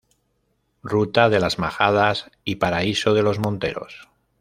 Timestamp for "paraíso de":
2.55-3.21